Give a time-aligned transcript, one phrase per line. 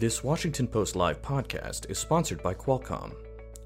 [0.00, 3.12] This Washington Post Live podcast is sponsored by Qualcomm.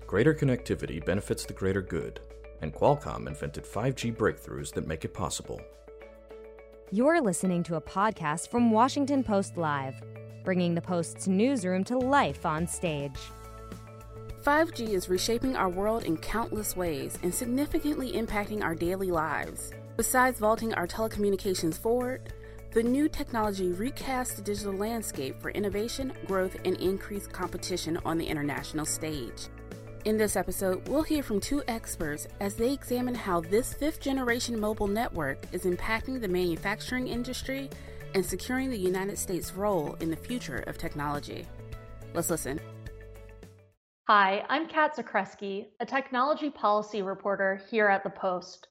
[0.04, 2.18] Greater connectivity benefits the greater good,
[2.60, 5.60] and Qualcomm invented 5G breakthroughs that make it possible.
[6.90, 9.94] You're listening to a podcast from Washington Post Live,
[10.42, 13.20] bringing the Post's newsroom to life on stage.
[14.42, 19.70] 5G is reshaping our world in countless ways and significantly impacting our daily lives.
[19.96, 22.32] Besides vaulting our telecommunications forward,
[22.74, 28.26] the new technology recasts the digital landscape for innovation, growth, and increased competition on the
[28.26, 29.46] international stage.
[30.06, 34.58] In this episode, we'll hear from two experts as they examine how this fifth generation
[34.58, 37.70] mobile network is impacting the manufacturing industry
[38.16, 41.46] and securing the United States' role in the future of technology.
[42.12, 42.58] Let's listen.
[44.08, 48.66] Hi, I'm Kat Zakrzewski, a technology policy reporter here at The Post.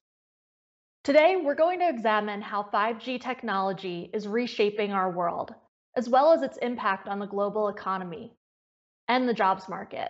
[1.04, 5.54] Today, we're going to examine how 5G technology is reshaping our world,
[5.94, 8.32] as well as its impact on the global economy
[9.06, 10.08] and the jobs market.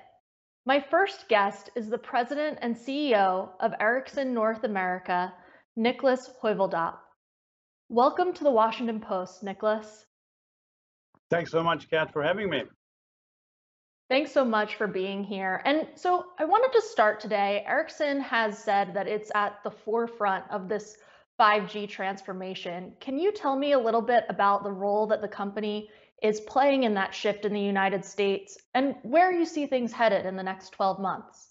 [0.67, 5.35] My first guest is the president and CEO of Ericsson North America,
[5.77, 6.95] Niklas Heuveldop.
[7.89, 10.05] Welcome to the Washington Post, Niklas.
[11.29, 12.63] Thanks so much, Kat, for having me.
[14.11, 15.63] Thanks so much for being here.
[15.65, 17.65] And so I wanted to start today.
[17.67, 20.99] Ericsson has said that it's at the forefront of this
[21.41, 22.93] 5G transformation.
[23.01, 25.89] Can you tell me a little bit about the role that the company
[26.23, 30.27] is playing in that shift in the United States and where you see things headed
[30.27, 31.49] in the next 12 months?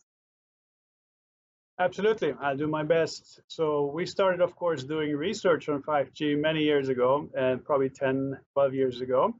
[1.80, 3.42] Absolutely, I'll do my best.
[3.48, 8.38] So we started, of course, doing research on 5G many years ago, and probably 10,
[8.54, 9.34] 12 years ago.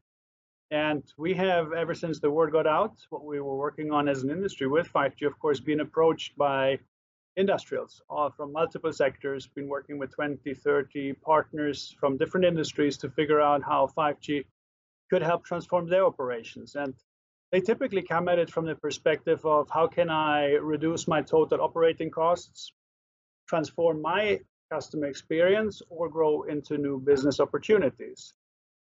[0.74, 4.24] And we have, ever since the word got out, what we were working on as
[4.24, 6.80] an industry with 5G, of course, been approached by
[7.36, 13.12] industrials uh, from multiple sectors, been working with 20, 30 partners from different industries to
[13.12, 14.46] figure out how 5G
[15.12, 16.74] could help transform their operations.
[16.74, 16.96] And
[17.52, 21.62] they typically come at it from the perspective of how can I reduce my total
[21.62, 22.74] operating costs,
[23.48, 24.40] transform my
[24.72, 28.34] customer experience, or grow into new business opportunities.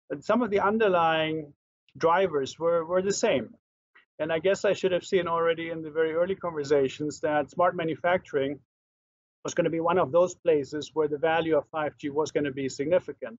[0.09, 1.53] And some of the underlying
[1.97, 3.55] drivers were, were the same.
[4.19, 7.75] And I guess I should have seen already in the very early conversations that smart
[7.75, 8.61] manufacturing
[9.45, 12.45] was going to be one of those places where the value of 5G was going
[12.45, 13.39] to be significant.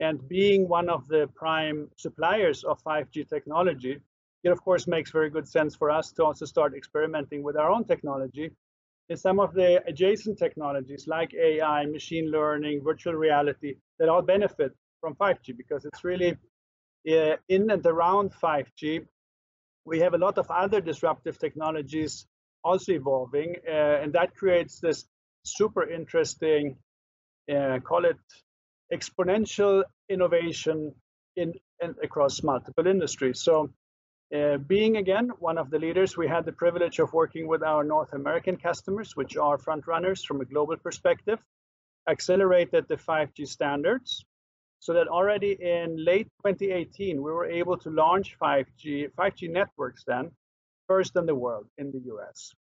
[0.00, 3.98] And being one of the prime suppliers of 5G technology,
[4.44, 7.70] it of course makes very good sense for us to also start experimenting with our
[7.70, 8.50] own technology
[9.08, 14.72] in some of the adjacent technologies like AI, machine learning, virtual reality that all benefit
[15.00, 16.36] from 5G because it's really
[17.08, 19.06] in and around 5G,
[19.84, 22.26] we have a lot of other disruptive technologies
[22.62, 25.06] also evolving, uh, and that creates this
[25.44, 26.76] super interesting,
[27.50, 28.18] uh, call it
[28.92, 30.94] exponential innovation
[31.36, 33.42] in, in across multiple industries.
[33.42, 33.70] So,
[34.34, 37.82] uh, being again one of the leaders, we had the privilege of working with our
[37.84, 41.38] North American customers, which are front runners from a global perspective,
[42.06, 44.26] accelerated the 5G standards
[44.80, 50.30] so that already in late 2018 we were able to launch 5G 5G networks then
[50.86, 52.52] first in the world in the US.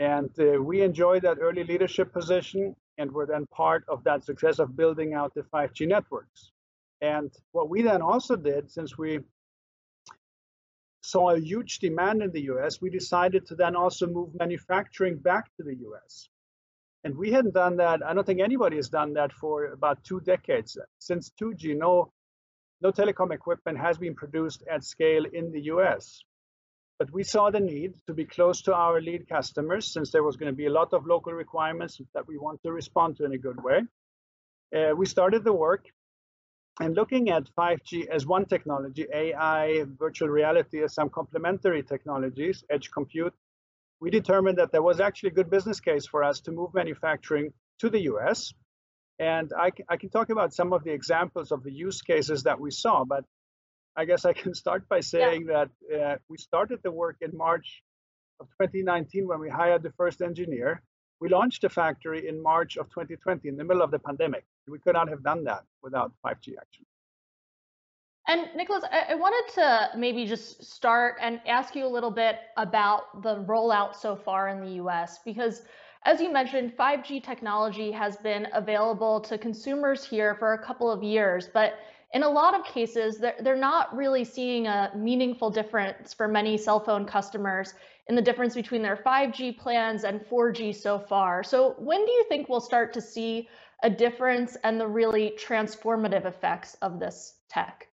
[0.00, 4.58] And uh, we enjoyed that early leadership position and were then part of that success
[4.58, 6.50] of building out the 5G networks.
[7.00, 9.20] And what we then also did, since we
[11.02, 15.44] saw a huge demand in the US, we decided to then also move manufacturing back
[15.56, 16.28] to the US.
[17.04, 18.04] And we hadn't done that.
[18.04, 20.76] I don't think anybody has done that for about two decades.
[20.98, 22.12] Since 2G, no,
[22.80, 26.20] no telecom equipment has been produced at scale in the US.
[26.98, 30.36] But we saw the need to be close to our lead customers since there was
[30.36, 33.32] going to be a lot of local requirements that we want to respond to in
[33.32, 33.82] a good way.
[34.76, 35.86] Uh, we started the work
[36.80, 42.90] and looking at 5G as one technology, AI, virtual reality as some complementary technologies, edge
[42.90, 43.34] compute,
[44.00, 47.52] we determined that there was actually a good business case for us to move manufacturing
[47.80, 48.52] to the US.
[49.18, 52.60] And I, I can talk about some of the examples of the use cases that
[52.60, 53.24] we saw, but
[53.96, 55.64] I guess I can start by saying yeah.
[55.90, 57.82] that uh, we started the work in March
[58.38, 60.82] of 2019 when we hired the first engineer.
[61.20, 64.44] We launched the factory in March of 2020 in the middle of the pandemic.
[64.68, 66.86] We could not have done that without 5G action.
[68.28, 73.22] And Niklas, I, wanted to maybe just start and ask you a little bit about
[73.22, 75.62] the rollout so far in the US, because
[76.04, 81.02] as you mentioned, 5G technology has been available to consumers here for a couple of
[81.02, 81.78] years, but
[82.12, 86.58] in a lot of cases, they're, they're not really seeing a meaningful difference for many
[86.58, 87.72] cell phone customers
[88.08, 91.42] in the difference between their 5G plans and 4G so far.
[91.42, 93.48] So, when do you think we'll start to see
[93.82, 97.87] a difference and the really transformative effects of this tech?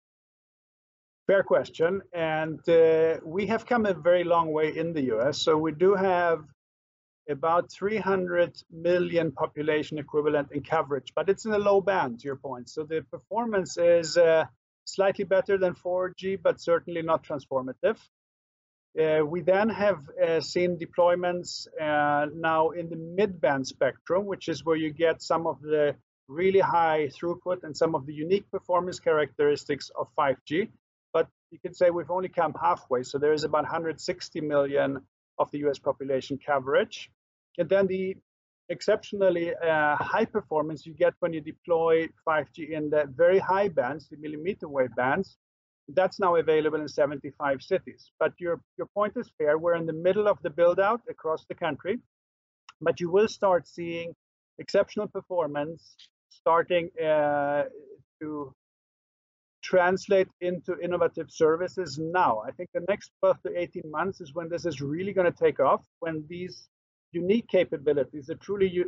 [1.27, 2.01] Fair question.
[2.13, 5.41] And uh, we have come a very long way in the US.
[5.41, 6.45] So we do have
[7.27, 12.35] about 300 million population equivalent in coverage, but it's in a low band, to your
[12.35, 12.69] point.
[12.69, 14.45] So the performance is uh,
[14.85, 17.97] slightly better than 4G, but certainly not transformative.
[18.97, 24.63] Uh, we then have uh, seen deployments uh, now in the mid-band spectrum, which is
[24.63, 25.95] where you get some of the
[26.27, 30.69] really high throughput and some of the unique performance characteristics of 5G.
[31.55, 33.03] You could say we've only come halfway.
[33.03, 34.99] So there is about 160 million
[35.39, 37.09] of the US population coverage.
[37.57, 38.17] And then the
[38.67, 44.09] exceptionally uh, high performance you get when you deploy 5G in the very high bands,
[44.09, 45.37] the millimeter wave bands,
[45.87, 48.11] that's now available in 75 cities.
[48.19, 49.57] But your, your point is fair.
[49.57, 51.99] We're in the middle of the build out across the country,
[52.81, 54.13] but you will start seeing
[54.59, 55.95] exceptional performance
[56.29, 57.63] starting uh,
[58.19, 58.53] to
[59.65, 62.39] translate into innovative services now.
[62.47, 65.37] I think the next 12 to 18 months is when this is really going to
[65.45, 66.69] take off, when these
[67.11, 68.85] unique capabilities, the truly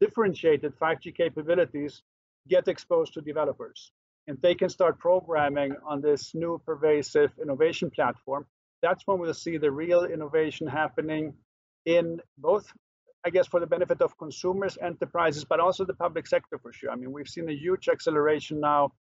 [0.00, 2.02] differentiated 5G capabilities,
[2.48, 3.92] get exposed to developers.
[4.26, 8.46] And they can start programming on this new pervasive innovation platform.
[8.82, 11.34] That's when we'll see the real innovation happening
[11.84, 12.72] in both
[13.24, 16.92] I guess for the benefit of consumers, enterprises, but also the public sector for sure.
[16.92, 18.92] I mean, we've seen a huge acceleration now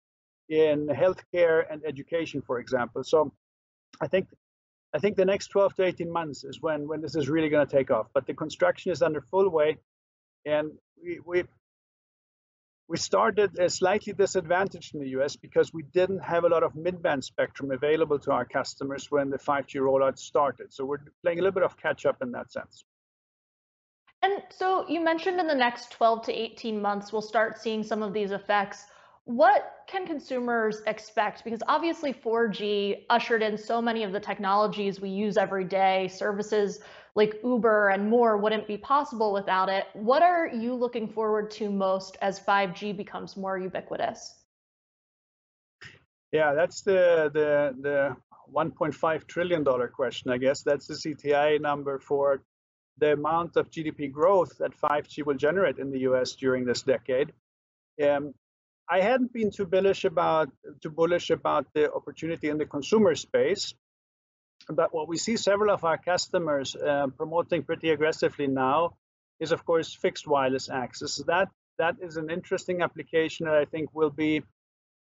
[0.49, 3.05] in healthcare and education, for example.
[3.05, 3.33] So
[4.01, 4.29] I think
[4.95, 7.67] I think the next 12 to 18 months is when when this is really going
[7.67, 8.07] to take off.
[8.15, 9.79] But the construction is under full way,
[10.45, 11.45] and we we
[12.89, 17.25] we started slightly disadvantaged in the US because we didn't have a lot of mid-band
[17.25, 20.73] spectrum available to our customers when the 5G rollout started.
[20.73, 22.85] So we're playing a little bit of catch up in that sense.
[24.23, 28.03] And so you mentioned in the next 12 to 18 months, we'll start seeing some
[28.03, 28.85] of these effects.
[29.27, 31.45] What can consumers expect?
[31.45, 36.81] Because obviously 4G ushered in so many of the technologies we use every day, services
[37.15, 39.87] like Uber and more wouldn't be possible without it.
[39.95, 44.35] What are you looking forward to most as 5G becomes more ubiquitous?
[46.33, 48.17] Yeah, that's the the the
[48.53, 50.63] 1.5 trillion dollar question, I guess.
[50.63, 52.43] That's the CTI number for
[52.99, 57.33] the amount of GDP growth that 5G will generate in the US during this decade.
[58.03, 58.35] Um,
[58.89, 60.51] I hadn't been too bullish about
[60.83, 63.75] too bullish about the opportunity in the consumer space,
[64.69, 68.97] but what we see several of our customers uh, promoting pretty aggressively now
[69.41, 71.17] is, of course, fixed wireless access.
[71.27, 71.49] That
[71.79, 74.43] that is an interesting application that I think will be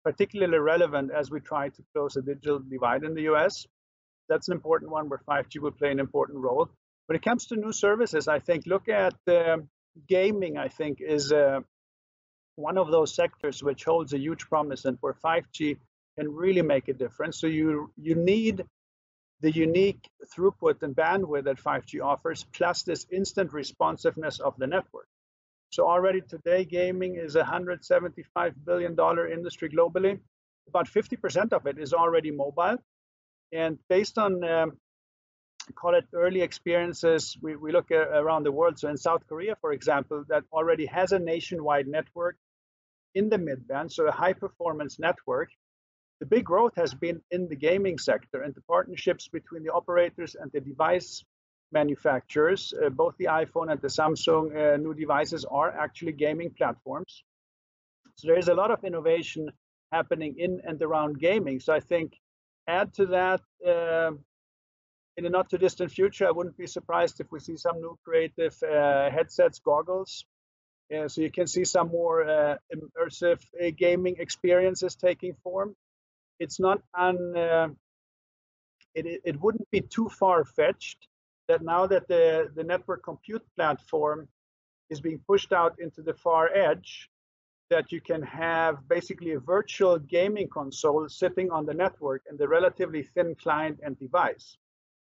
[0.02, 3.66] particularly relevant as we try to close the digital divide in the US.
[4.28, 6.68] That's an important one where 5G will play an important role.
[7.06, 9.58] When it comes to new services, I think look at uh,
[10.08, 10.56] gaming.
[10.56, 11.60] I think is uh,
[12.56, 15.76] one of those sectors which holds a huge promise and where 5G
[16.18, 17.40] can really make a difference.
[17.40, 18.64] So you you need
[19.40, 25.08] the unique throughput and bandwidth that 5G offers, plus this instant responsiveness of the network.
[25.70, 30.20] So already today, gaming is a 175 billion dollar industry globally.
[30.68, 32.78] About 50% of it is already mobile,
[33.52, 34.72] and based on um,
[35.72, 37.36] call it early experiences.
[37.40, 38.78] We, we look at, around the world.
[38.78, 42.36] So in south korea for example that already has a nationwide network
[43.14, 45.50] in the midband so a high performance network.
[46.20, 50.36] The big growth has been in the gaming sector and the partnerships between the operators
[50.36, 51.24] and the device
[51.72, 52.72] manufacturers.
[52.72, 57.24] Uh, both the iphone and the samsung uh, new devices are actually gaming platforms.
[58.16, 59.50] So there is a lot of innovation
[59.92, 61.60] happening in and around gaming.
[61.60, 62.14] So i think
[62.66, 64.12] add to that uh,
[65.16, 67.98] in the not too distant future, I wouldn't be surprised if we see some new
[68.04, 70.24] creative uh, headsets, goggles.
[71.08, 75.74] So you can see some more uh, immersive uh, gaming experiences taking form.
[76.38, 77.68] It's not un, uh,
[78.94, 81.08] it, it wouldn't be too far fetched
[81.48, 84.28] that now that the, the network compute platform
[84.90, 87.08] is being pushed out into the far edge,
[87.70, 92.46] that you can have basically a virtual gaming console sitting on the network and the
[92.46, 94.58] relatively thin client and device.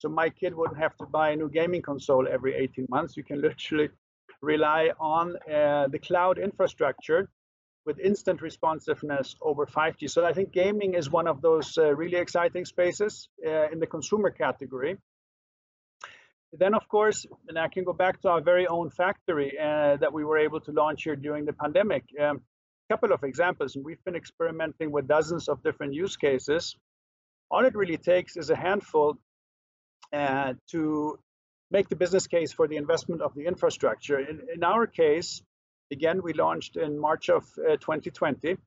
[0.04, 3.16] So my kid wouldn't have to buy a new gaming console every 18 months.
[3.16, 3.88] You can literally
[4.42, 7.30] rely on uh, the cloud infrastructure
[7.86, 10.10] with instant responsiveness over 5G.
[10.10, 13.88] So I think gaming is one of those uh, really exciting spaces uh, in the
[13.88, 14.98] consumer category.
[16.52, 20.12] Then, of course, and I can go back to our very own factory uh, that
[20.12, 22.04] we were able to launch here during the pandemic.
[22.20, 22.42] A um,
[22.90, 26.76] couple of examples, and we've been experimenting with dozens of different use cases.
[27.50, 29.18] All it really takes is a handful
[30.14, 31.20] uh, to
[31.72, 34.20] make the business case for the investment of the infrastructure.
[34.20, 35.42] In, in our case,
[35.92, 38.58] again, we launched in March of uh, 2020,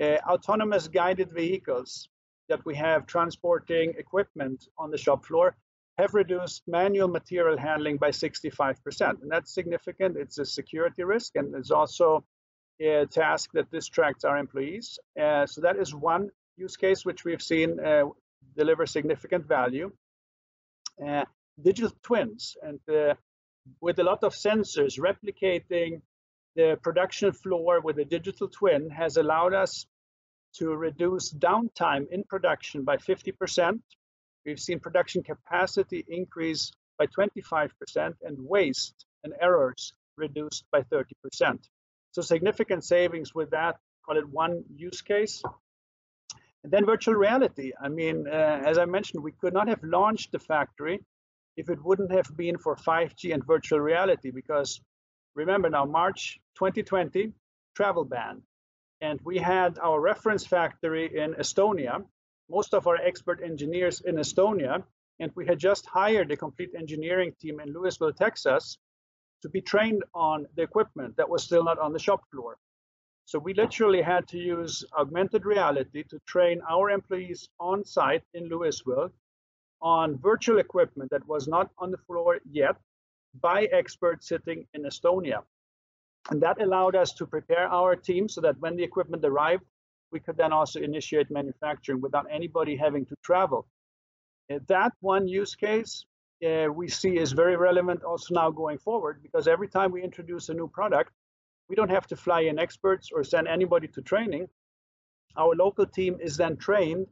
[0.00, 2.08] uh, autonomous guided vehicles
[2.48, 5.56] that we have transporting equipment on the shop floor
[5.98, 9.22] have reduced manual material handling by 65%.
[9.22, 10.16] And that's significant.
[10.16, 12.24] It's a security risk and it's also
[12.80, 14.98] a task that distracts our employees.
[15.20, 18.04] Uh, so that is one use case which we've seen uh,
[18.56, 19.90] deliver significant value.
[21.04, 21.24] Uh,
[21.62, 23.14] digital twins and uh,
[23.80, 26.00] with a lot of sensors replicating
[26.54, 29.86] the production floor with a digital twin has allowed us
[30.54, 33.80] to reduce downtime in production by 50%.
[34.46, 37.70] We've seen production capacity increase by 25%
[38.22, 41.58] and waste and errors reduced by 30%.
[42.12, 43.76] So significant savings with that,
[44.06, 45.42] call it one use case.
[46.66, 47.70] And then virtual reality.
[47.80, 50.98] I mean, uh, as I mentioned, we could not have launched the factory
[51.56, 54.80] if it wouldn't have been for 5G and virtual reality because
[55.36, 57.32] remember now, March 2020,
[57.76, 58.42] travel ban.
[59.00, 62.04] And we had our reference factory in Estonia,
[62.50, 64.82] most of our expert engineers in Estonia,
[65.20, 68.76] and we had just hired a complete engineering team in Lewisville, Texas,
[69.42, 72.58] to be trained on the equipment that was still not on the shop floor.
[73.26, 78.48] So we literally had to use augmented reality to train our employees on site in
[78.48, 79.10] Lewisville
[79.82, 82.76] on virtual equipment that was not on the floor yet
[83.40, 85.42] by experts sitting in Estonia.
[86.30, 89.64] And that allowed us to prepare our team so that when the equipment arrived,
[90.12, 93.66] we could then also initiate manufacturing without anybody having to travel.
[94.68, 96.06] That one use case
[96.46, 100.48] uh, we see is very relevant also now going forward because every time we introduce
[100.48, 101.10] a new product,
[101.68, 104.48] we don't have to fly in experts or send anybody to training.
[105.36, 107.06] Our local team is then trained,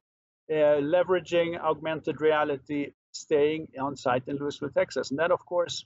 [0.50, 5.10] uh, leveraging augmented reality, staying on site in Lewisville, Texas.
[5.10, 5.84] And that, of course,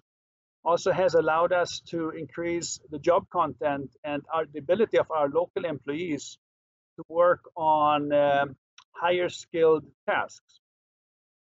[0.64, 5.28] also has allowed us to increase the job content and our, the ability of our
[5.28, 6.38] local employees
[6.96, 8.56] to work on um,
[8.92, 10.60] higher skilled tasks,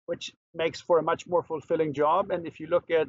[0.06, 2.30] which makes for a much more fulfilling job.
[2.30, 3.08] And if you look at,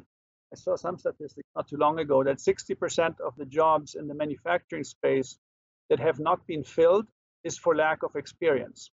[0.52, 4.14] I saw some statistics not too long ago that 60% of the jobs in the
[4.14, 5.38] manufacturing space
[5.88, 7.06] that have not been filled
[7.42, 8.90] is for lack of experience.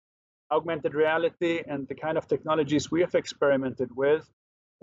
[0.51, 4.27] Augmented reality and the kind of technologies we have experimented with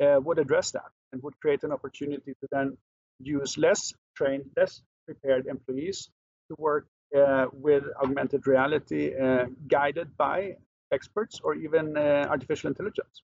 [0.01, 2.77] uh, would address that and would create an opportunity to then
[3.19, 6.09] use less trained, less prepared employees
[6.49, 6.87] to work
[7.17, 10.57] uh, with augmented reality uh, guided by
[10.93, 13.23] experts or even uh, artificial intelligence.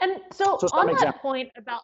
[0.00, 1.20] And so, so on that example.
[1.20, 1.82] point about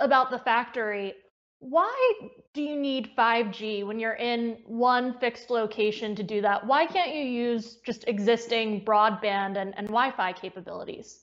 [0.00, 1.14] about the factory,
[1.60, 2.12] why
[2.52, 6.66] do you need 5G when you're in one fixed location to do that?
[6.66, 11.20] Why can't you use just existing broadband and, and Wi-Fi capabilities?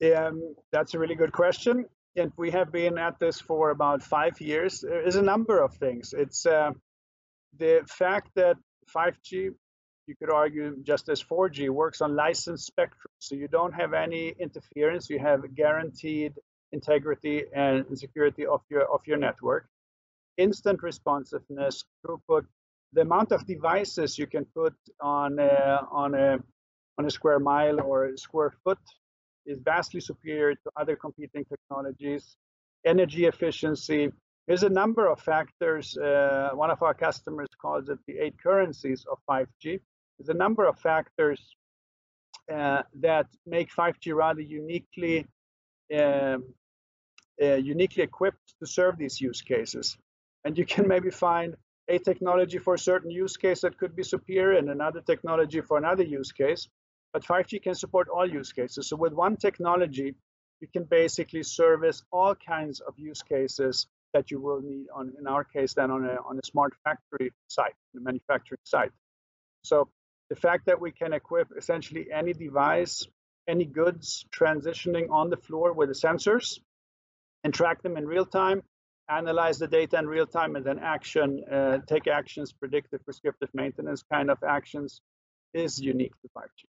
[0.00, 0.30] Yeah,
[0.72, 1.84] that's a really good question.
[2.16, 4.80] And we have been at this for about five years.
[4.80, 6.14] There is a number of things.
[6.16, 6.70] It's uh,
[7.58, 8.56] the fact that
[8.96, 9.50] 5G,
[10.06, 13.12] you could argue just as 4G, works on licensed spectrum.
[13.18, 15.10] So you don't have any interference.
[15.10, 16.32] You have guaranteed
[16.72, 19.68] integrity and security of your of your network.
[20.36, 22.46] Instant responsiveness, throughput,
[22.92, 26.38] the amount of devices you can put on a, on a
[26.98, 28.78] on a square mile or a square foot
[29.46, 32.36] is vastly superior to other competing technologies.
[32.84, 34.10] Energy efficiency,
[34.46, 35.96] there's a number of factors.
[35.96, 39.80] Uh, one of our customers calls it the eight currencies of 5G.
[40.18, 41.40] There's a number of factors
[42.52, 45.26] uh, that make 5G rather uniquely
[45.94, 46.54] Um,
[47.40, 49.96] uh, uniquely equipped to serve these use cases.
[50.44, 51.54] And you can maybe find
[51.88, 55.78] a technology for a certain use case that could be superior and another technology for
[55.78, 56.68] another use case
[57.12, 58.88] but 5G can support all use cases.
[58.88, 60.14] So with one technology,
[60.60, 65.26] you can basically service all kinds of use cases that you will need on, in
[65.26, 68.90] our case, then on a, on a smart factory site, a manufacturing site.
[69.62, 69.88] So
[70.30, 73.06] the fact that we can equip essentially any device,
[73.48, 76.60] any goods transitioning on the floor with the sensors
[77.42, 78.62] and track them in real time,
[79.08, 84.04] analyze the data in real time, and then action, uh, take actions, predictive, prescriptive maintenance
[84.12, 85.00] kind of actions
[85.54, 86.64] is unique to 5G.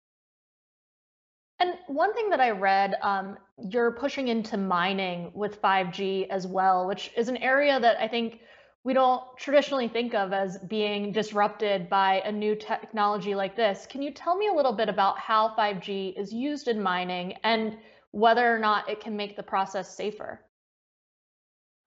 [1.58, 3.38] And one thing that I read, um,
[3.70, 8.40] you're pushing into mining with 5G as well, which is an area that I think
[8.86, 13.84] we don't traditionally think of as being disrupted by a new technology like this.
[13.90, 17.78] Can you tell me a little bit about how 5G is used in mining and
[18.12, 20.40] whether or not it can make the process safer?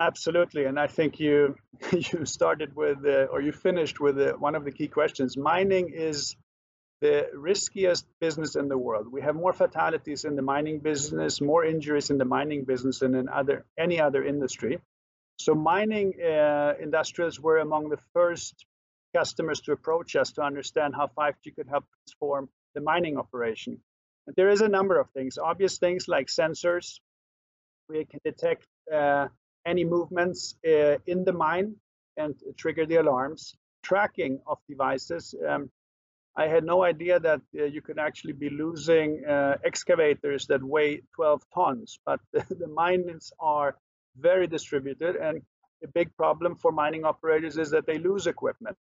[0.01, 1.56] Absolutely, and I think you
[1.94, 5.38] you started with uh, or you finished with uh, one of the key questions.
[5.38, 6.36] Mining is
[7.00, 9.10] the riskiest business in the world.
[9.10, 13.15] We have more fatalities in the mining business, more injuries in the mining business than
[13.15, 14.79] in other any other industry.
[15.39, 18.65] So mining uh, industrials were among the first
[19.15, 23.79] customers to approach us to understand how 5G could help transform the mining operation.
[24.27, 27.00] And there is a number of things, obvious things like sensors.
[27.88, 29.29] We can detect uh,
[29.65, 31.75] any movements uh, in the mine
[32.17, 33.55] and trigger the alarms.
[33.81, 35.34] Tracking of devices.
[35.48, 35.72] Um,
[36.36, 41.01] I had no idea that uh, you could actually be losing uh, excavators that weigh
[41.15, 43.77] 12 tons, but the, the mines are
[44.18, 45.42] very distributed and
[45.84, 48.78] a big problem for mining operators is that they lose equipment.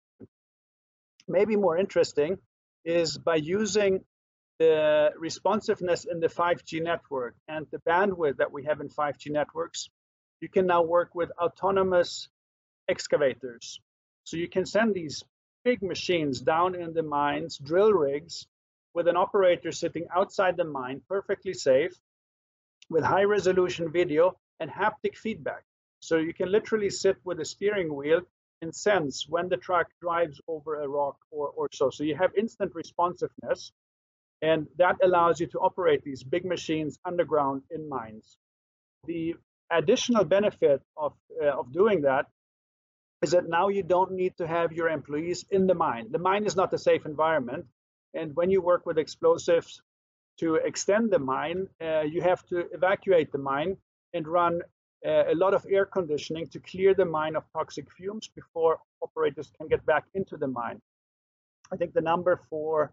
[1.28, 2.38] Maybe more interesting
[2.84, 4.04] is by using
[4.58, 9.88] the responsiveness in the 5G network and the bandwidth that we have in 5G networks,
[10.40, 12.28] you can now work with autonomous
[12.88, 13.80] excavators.
[14.24, 15.22] So you can send these
[15.64, 18.46] big machines down in the mines, drill rigs,
[18.94, 21.92] with an operator sitting outside the mine, perfectly safe,
[22.90, 25.64] with high resolution video and haptic feedback.
[26.00, 28.20] So you can literally sit with a steering wheel
[28.62, 31.90] and sense when the truck drives over a rock or, or so.
[31.90, 33.72] So you have instant responsiveness,
[34.40, 38.36] and that allows you to operate these big machines underground in mines.
[39.06, 39.34] The
[39.70, 42.26] additional benefit of, uh, of doing that
[43.22, 46.06] is that now you don't need to have your employees in the mine.
[46.10, 47.66] The mine is not a safe environment.
[48.14, 49.80] And when you work with explosives
[50.38, 53.76] to extend the mine, uh, you have to evacuate the mine
[54.14, 54.60] and run
[55.06, 59.50] uh, a lot of air conditioning to clear the mine of toxic fumes before operators
[59.58, 60.80] can get back into the mine.
[61.72, 62.92] I think the number for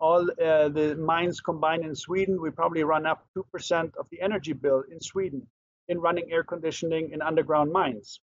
[0.00, 4.52] all uh, the mines combined in Sweden, we probably run up 2% of the energy
[4.52, 5.46] bill in Sweden
[5.88, 8.20] in running air conditioning in underground mines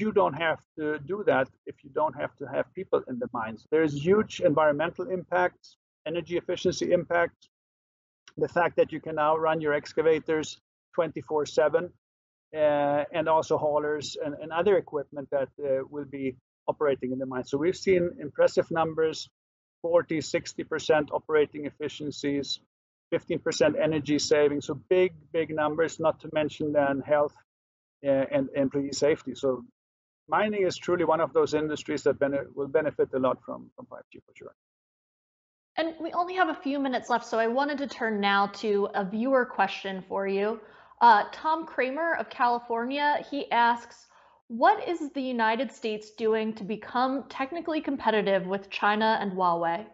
[0.00, 3.28] you don't have to do that if you don't have to have people in the
[3.32, 3.66] mines.
[3.70, 7.48] There's huge environmental impacts, energy efficiency impact,
[8.36, 10.58] the fact that you can now run your excavators
[10.94, 11.90] 24 7
[12.54, 16.36] uh, and also haulers and, other equipment that uh, will be
[16.68, 17.44] operating in the mine.
[17.44, 19.28] So we've seen impressive numbers
[19.82, 22.60] 40, 60% operating efficiencies,
[23.12, 24.66] 15% energy savings.
[24.66, 27.34] So big, big numbers, not to mention then health
[28.06, 29.34] uh, and employee safety.
[29.34, 29.64] So
[30.28, 32.16] mining is truly one of those industries that
[32.54, 34.54] will benefit a lot from 5G for sure.
[35.76, 38.88] And we only have a few minutes left, so I wanted to turn now to
[38.94, 40.60] a viewer question for you.
[41.04, 44.06] Uh, Tom Kramer of California, he asks,
[44.48, 49.84] what is the United States doing to become technically competitive with China and Huawei?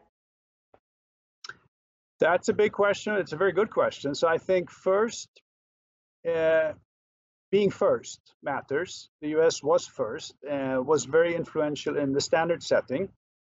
[2.21, 3.17] That's a big question.
[3.17, 4.15] It's a very good question.
[4.15, 5.29] So I think first,
[6.33, 6.75] uh,
[7.51, 9.11] being first matters.
[9.21, 13.09] The US was first, uh, was very influential in the standard setting.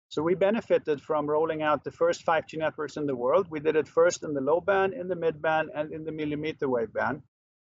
[0.09, 3.49] So we benefited from rolling out the first 5G networks in the world.
[3.51, 6.13] We did it first in the low band, in the mid band, and in the
[6.13, 7.21] millimeter wave band.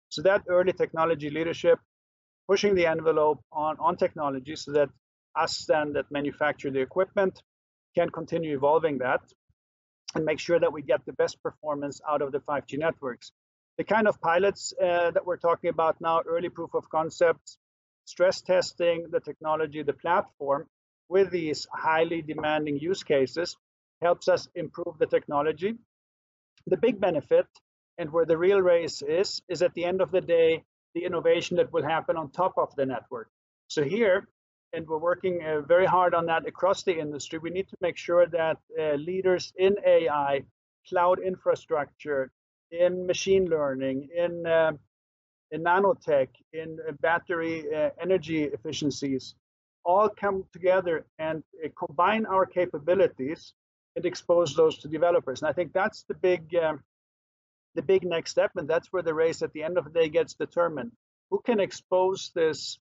[0.10, 1.80] So that early technology leadership,
[2.48, 4.89] pushing the envelope on, on technology so that
[5.36, 7.41] us then that manufacture the equipment
[7.96, 9.22] can continue evolving that
[10.15, 13.32] and make sure that we get the best performance out of the 5G networks
[13.78, 17.58] the kind of pilots uh, that we're talking about now, early proof of concepts,
[18.06, 20.65] stress testing the technology, the platform
[21.10, 23.56] with these highly demanding use cases
[24.02, 25.76] helps us improve the technology.
[26.65, 27.46] The big benefit
[27.97, 31.57] and where the real race is, is at the end of the day, the innovation
[31.57, 33.29] that will happen on top of the network.
[33.67, 34.27] So here,
[34.73, 37.97] and we're working uh, very hard on that across the industry, we need to make
[37.97, 40.43] sure that uh, leaders in AI,
[40.88, 42.31] cloud infrastructure,
[42.71, 44.71] in machine learning, in, uh,
[45.51, 49.36] in nanotech, in uh, battery uh, energy efficiencies,
[49.86, 53.53] all come together and uh, combine our capabilities
[53.95, 55.41] and expose those to developers.
[55.41, 56.81] And I think that's the big, um,
[57.77, 60.09] the big next step, and that's where the race at the end of the day
[60.09, 60.91] gets determined.
[61.29, 62.79] Who can expose this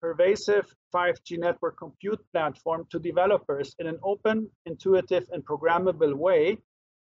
[0.00, 6.58] pervasive 5G network compute platform to developers in an open, intuitive, and programmable way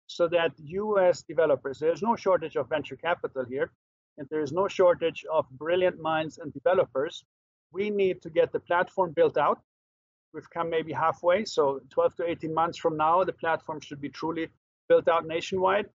[0.08, 3.72] so that US developers, there's no shortage of venture capital here,
[4.18, 7.24] and there's no shortage of brilliant minds and developers.
[7.72, 9.62] We need to get the platform built out.
[10.34, 14.10] We've come maybe halfway, so 12 to 18 months from now, the platform should be
[14.10, 14.50] truly
[14.90, 15.88] built out nationwide,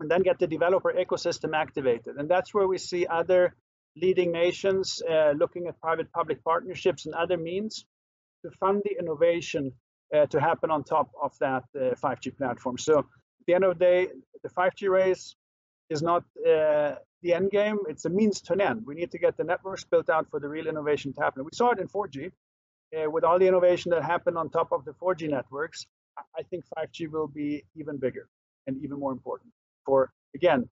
[0.00, 2.16] and then get the developer ecosystem activated.
[2.16, 3.54] And that's where we see other
[3.96, 7.86] leading nations uh, looking at private public partnerships and other means
[8.44, 9.72] to fund the innovation
[10.14, 12.78] uh, to happen on top of that uh, 5G platform.
[12.78, 13.04] So at
[13.46, 14.08] the end of the day,
[14.42, 15.34] the 5G race
[15.88, 17.78] is not uh, the end game.
[17.88, 18.82] It's a means to an end.
[18.86, 21.44] We need to get the networks built out for the real innovation to happen.
[21.44, 22.30] We saw it in 4G
[22.96, 25.86] uh, with all the innovation that happened on top of the 4G networks.
[26.38, 28.28] I think 5G will be even bigger
[28.66, 29.52] and even more important.
[29.86, 30.68] For again,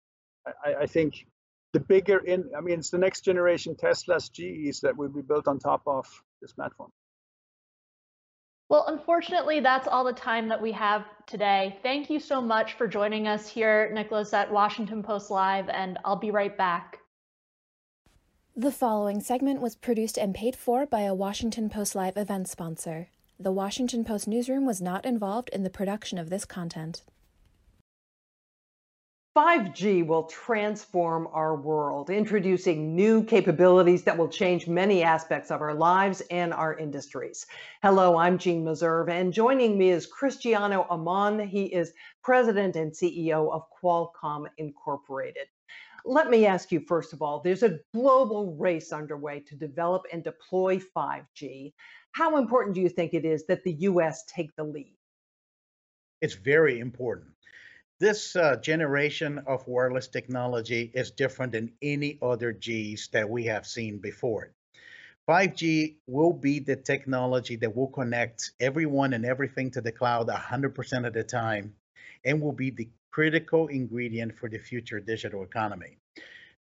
[0.65, 1.27] I, I think
[1.73, 5.47] the bigger in, I mean, it's the next generation Teslas, GEs that will be built
[5.47, 6.05] on top of
[6.41, 6.91] this platform.
[8.69, 11.77] Well, unfortunately, that's all the time that we have today.
[11.83, 16.15] Thank you so much for joining us here, Niklas, at Washington Post Live, and I'll
[16.15, 16.99] be right back.
[18.55, 23.09] The following segment was produced and paid for by a Washington Post Live event sponsor.
[23.37, 27.03] The Washington Post newsroom was not involved in the production of this content.
[29.33, 35.73] 5G will transform our world, introducing new capabilities that will change many aspects of our
[35.73, 37.45] lives and our industries.
[37.81, 41.47] Hello, I'm Jeanne Meserve, and joining me is Cristiano Amon.
[41.47, 45.47] He is president and CEO of Qualcomm Incorporated.
[46.03, 50.25] Let me ask you, first of all, there's a global race underway to develop and
[50.25, 51.71] deploy 5G.
[52.11, 54.97] How important do you think it is that the US take the lead?
[56.19, 57.31] It's very important
[58.01, 63.67] this uh, generation of wireless technology is different than any other Gs that we have
[63.67, 64.51] seen before.
[65.29, 71.05] 5G will be the technology that will connect everyone and everything to the cloud 100%
[71.05, 71.75] of the time
[72.25, 75.97] and will be the critical ingredient for the future digital economy.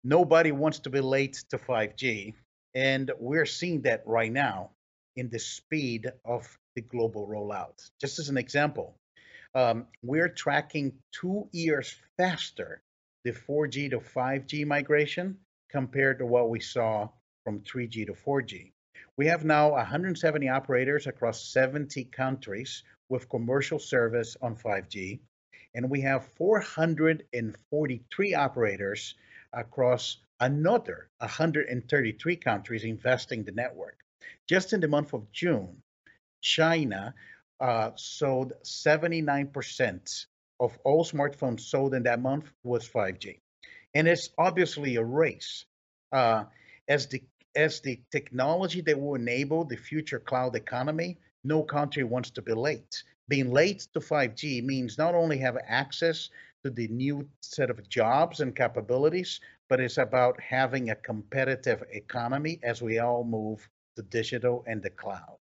[0.05, 2.35] Nobody wants to be late to 5G,
[2.75, 4.73] and we're seeing that right now
[5.17, 7.91] in the speed of the global rollout.
[7.99, 8.95] Just as an example,
[9.55, 12.83] um, we're tracking two years faster
[13.25, 15.39] the 4G to 5G migration
[15.71, 17.09] compared to what we saw
[17.45, 18.73] from 3G to 4G.
[19.17, 25.21] We have now 170 operators across 70 countries with commercial service on 5G,
[25.75, 29.15] and we have 443 operators
[29.53, 33.99] across another 133 countries investing the network.
[34.49, 35.83] Just in the month of June,
[36.41, 37.15] China
[37.61, 40.27] uh, sold 79%
[40.61, 43.41] of all smartphones sold in that month was 5G.
[43.95, 45.65] And it's obviously a race.
[46.13, 46.45] Uh,
[46.89, 47.23] as the
[47.57, 52.53] as the technology that will enable the future cloud economy, no country wants to be
[52.53, 53.03] late.
[53.29, 56.31] Being late to 5G means not only have access
[56.65, 62.61] to the new set of jobs and capabilities, but it's about having a competitive economy
[62.63, 65.40] as we all move to digital and the cloud.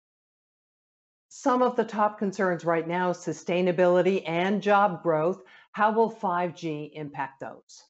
[1.29, 5.43] Some of the top concerns right now sustainability and job growth.
[5.71, 7.83] How will 5G impact those?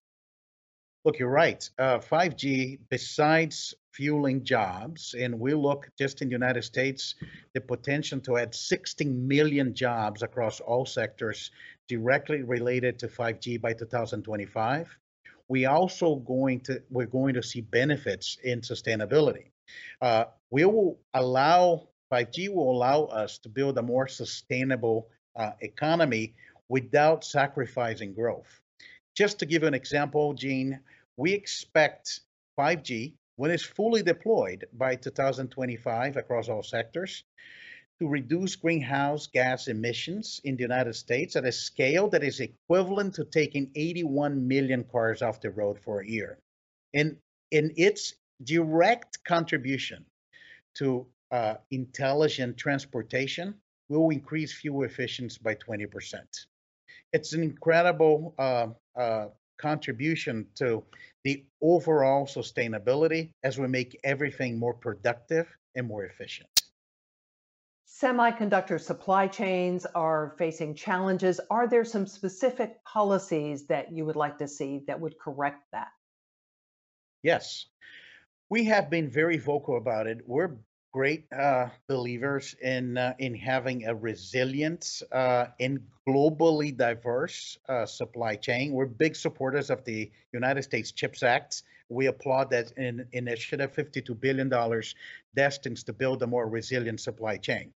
[1.05, 1.69] Look, you're right.
[1.79, 7.15] Uh, 5G, besides fueling jobs, and we look just in the United States,
[7.53, 11.51] the potential to add 16 million jobs across all sectors
[11.87, 14.97] directly related to 5G by 2025.
[15.47, 19.45] We also going to we're going to see benefits in sustainability.
[20.01, 26.33] Uh, we will allow 5G will allow us to build a more sustainable uh, economy
[26.69, 28.61] without sacrificing growth.
[29.15, 30.79] Just to give an example, Jeanne,
[31.17, 32.21] we expect
[32.59, 37.23] 5G, when it's fully deployed by 2025 across all sectors,
[37.99, 43.15] to reduce greenhouse gas emissions in the United States at a scale that is equivalent
[43.15, 46.37] to taking 81 million cars off the road for a year.
[46.93, 47.17] And
[47.51, 50.05] in its direct contribution
[50.75, 53.55] to uh, intelligent transportation
[53.89, 55.87] will increase fuel efficiency by 20%.
[57.13, 58.67] It's an incredible uh,
[58.99, 60.83] uh, contribution to
[61.23, 66.49] the overall sustainability as we make everything more productive and more efficient.
[67.87, 71.39] Semiconductor supply chains are facing challenges.
[71.49, 75.87] Are there some specific policies that you would like to see that would correct that?
[77.23, 77.65] Yes.
[78.49, 80.19] We have been very vocal about it.
[80.25, 80.57] We're
[80.97, 85.79] great uh, believers in uh, in having a resilient uh, and
[86.09, 88.73] globally diverse uh, supply chain.
[88.73, 91.61] We're big supporters of the United States CHIPS Act.
[91.89, 94.49] We applaud that in, initiative, $52 billion
[95.35, 97.73] destined to build a more resilient supply chain.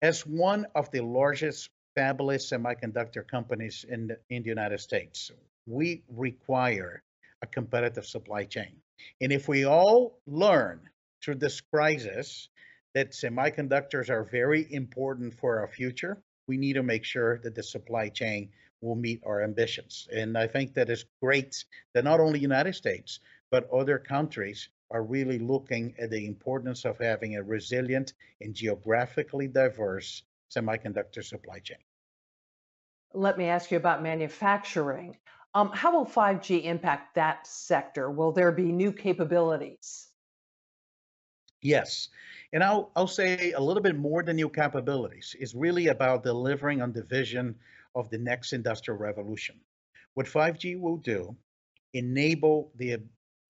[0.00, 5.30] As one of the largest fabless semiconductor companies in the, in the United States,
[5.66, 7.02] we require
[7.42, 8.72] a competitive supply chain.
[9.20, 10.80] And if we all learn
[11.24, 12.48] through this crisis
[12.94, 17.62] that semiconductors are very important for our future, we need to make sure that the
[17.62, 20.06] supply chain will meet our ambitions.
[20.12, 25.02] And I think that is great that not only United States, but other countries are
[25.02, 30.22] really looking at the importance of having a resilient and geographically diverse
[30.54, 31.78] semiconductor supply chain.
[33.14, 35.16] Let me ask you about manufacturing.
[35.54, 38.10] Um, how will 5G impact that sector?
[38.10, 40.08] Will there be new capabilities?
[41.64, 42.10] Yes.
[42.52, 45.34] And I'll, I'll say a little bit more than new capabilities.
[45.40, 47.56] It's really about delivering on the vision
[47.94, 49.58] of the next industrial revolution.
[50.12, 51.34] What 5G will do,
[51.94, 52.98] enable the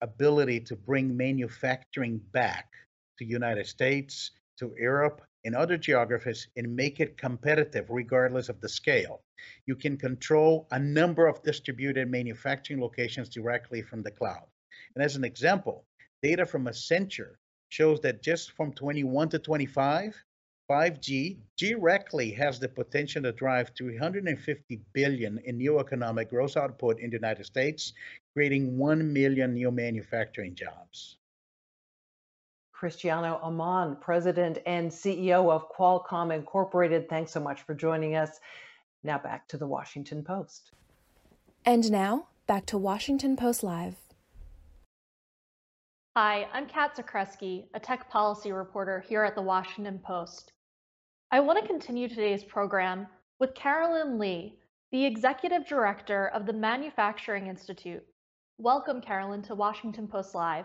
[0.01, 2.71] ability to bring manufacturing back
[3.19, 8.69] to United States to Europe and other geographies and make it competitive regardless of the
[8.69, 9.23] scale.
[9.65, 14.47] You can control a number of distributed manufacturing locations directly from the cloud.
[14.95, 15.85] And as an example,
[16.23, 17.35] data from Accenture
[17.69, 20.15] shows that just from 21 to 25,
[20.69, 27.09] 5G directly has the potential to drive 350 billion in new economic gross output in
[27.09, 27.93] the United States,
[28.33, 31.17] creating 1 million new manufacturing jobs.
[32.73, 37.07] Cristiano Amon, President and CEO of Qualcomm Incorporated.
[37.07, 38.39] Thanks so much for joining us.
[39.03, 40.71] Now back to the Washington Post.
[41.63, 44.04] And now, back to Washington Post Live.
[46.17, 50.53] Hi, I'm Kat Zakrzewski, a tech policy reporter here at the Washington Post.
[51.29, 53.07] I want to continue today's program
[53.41, 54.57] with Carolyn Lee,
[54.93, 58.01] the Executive Director of the Manufacturing Institute.
[58.57, 60.63] Welcome, Carolyn, to Washington Post Live.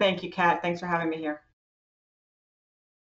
[0.00, 0.62] Thank you, Kat.
[0.62, 1.42] Thanks for having me here.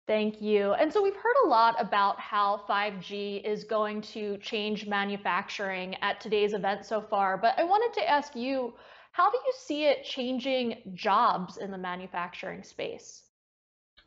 [0.09, 0.73] Thank you.
[0.73, 6.21] And so we've heard a lot about how 5G is going to change manufacturing at
[6.21, 8.75] today's event so far, but I wanted to ask you,
[9.19, 13.25] how do you see it changing jobs in the manufacturing space?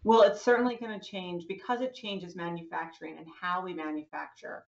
[0.05, 1.47] Well, it's certainly going to change.
[1.49, 4.63] Because it changes manufacturing and how we manufacture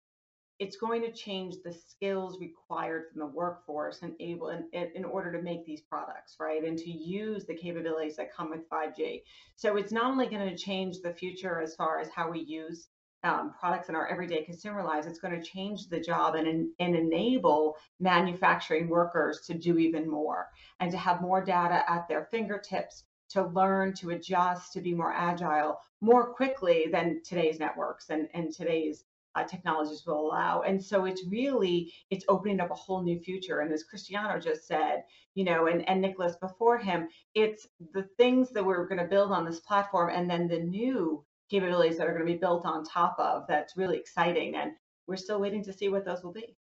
[0.59, 5.33] it's going to change the skills required from the workforce and able in, in order
[5.33, 6.63] to make these products right?
[6.63, 9.23] And to use the capabilities that come with 5g
[9.57, 12.87] so it's not only going to change the future as far as how we use
[13.25, 16.97] um, products in our everyday consumer lives it's going to change the job and, and
[16.97, 20.49] enable manufacturing workers to do even more
[20.81, 25.13] and to have more data at their fingertips to learn to adjust to be more
[25.13, 29.05] agile more quickly than today's networks and, and today's
[29.35, 30.63] uh, technologies will allow.
[30.63, 33.61] And so it's really it's opening up a whole new future.
[33.61, 35.05] And as Cristiano just said,
[35.35, 39.33] you know, and and Niklas before him, it's the things that we're going to build
[39.33, 42.83] on this platform, and then the new capabilities that are going to be built on
[42.83, 43.45] top of.
[43.47, 44.73] That's really exciting, and
[45.07, 46.57] we're still waiting to see what those will be.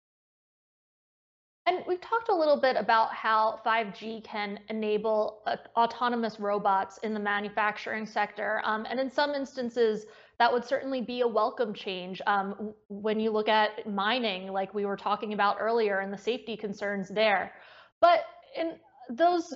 [1.67, 7.13] And we've talked a little bit about how 5G can enable uh, autonomous robots in
[7.13, 8.62] the manufacturing sector.
[8.65, 10.06] Um, and in some instances,
[10.39, 12.19] that would certainly be a welcome change.
[12.27, 16.58] Um, when you look at mining, like we were talking about earlier, and the safety
[16.58, 17.54] concerns there.
[18.01, 18.25] But
[18.58, 18.73] in
[19.10, 19.54] those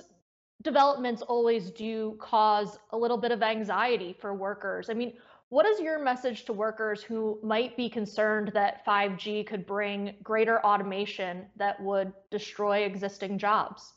[0.62, 4.88] developments always do cause a little bit of anxiety for workers.
[4.90, 5.14] I mean,
[5.48, 10.64] what is your message to workers who might be concerned that 5G could bring greater
[10.64, 13.92] automation that would destroy existing jobs?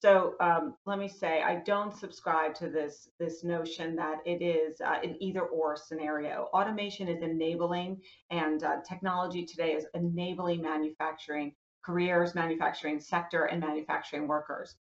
[0.00, 4.80] So um, let me say, I don't subscribe to this this notion that it is
[4.82, 6.48] uh, an either or scenario.
[6.52, 14.28] Automation is enabling, and uh, technology today is enabling manufacturing careers, manufacturing sector, and manufacturing
[14.28, 14.76] workers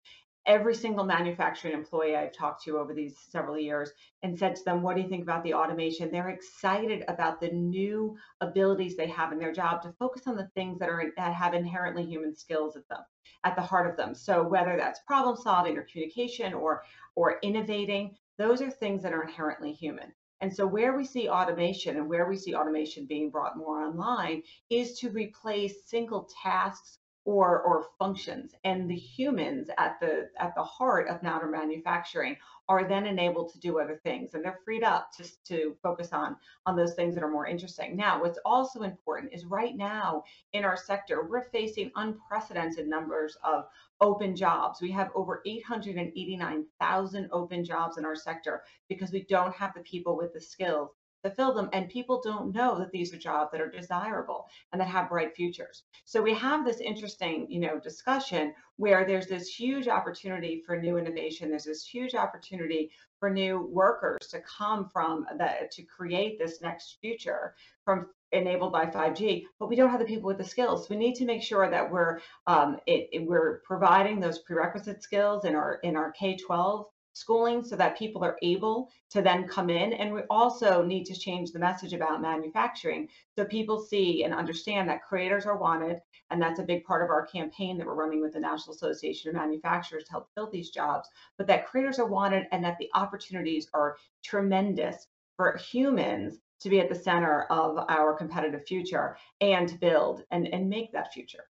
[0.45, 3.91] every single manufacturing employee I've talked to over these several years
[4.23, 6.11] and said to them, What do you think about the automation?
[6.11, 10.49] They're excited about the new abilities they have in their job to focus on the
[10.55, 13.01] things that are that have inherently human skills at them
[13.43, 14.15] at the heart of them.
[14.15, 16.83] So whether that's problem solving or communication or
[17.15, 20.13] or innovating, those are things that are inherently human.
[20.41, 24.41] And so where we see automation and where we see automation being brought more online
[24.71, 28.55] is to replace single tasks or or functions.
[28.63, 32.35] And the humans at the at the heart of matter manufacturing
[32.67, 36.35] are then enabled to do other things and they're freed up to, to focus on
[36.65, 37.95] on those things that are more interesting.
[37.95, 43.65] Now what's also important is right now in our sector we're facing unprecedented numbers of
[43.99, 44.81] open jobs.
[44.81, 50.17] We have over 889,000 open jobs in our sector because we don't have the people
[50.17, 50.91] with the skills
[51.23, 54.79] to fill them and people don't know that these are jobs that are desirable and
[54.81, 59.47] that have bright futures so we have this interesting you know discussion where there's this
[59.47, 65.25] huge opportunity for new innovation there's this huge opportunity for new workers to come from
[65.37, 67.53] that to create this next future
[67.85, 70.89] from enabled by 5G, but we don't have the people with the skills.
[70.89, 75.45] We need to make sure that we're um, it, it, we're providing those prerequisite skills
[75.45, 79.93] in our in our K-12 schooling so that people are able to then come in.
[79.93, 84.89] And we also need to change the message about manufacturing so people see and understand
[84.89, 86.01] that creators are wanted.
[86.29, 89.29] And that's a big part of our campaign that we're running with the National Association
[89.29, 92.89] of Manufacturers to help fill these jobs, but that creators are wanted and that the
[92.93, 99.67] opportunities are tremendous for humans to be at the center of our competitive future and
[99.67, 101.45] to build and, and make that future.